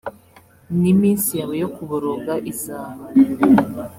[0.81, 3.03] niminsi yawe yo kuboroga izaba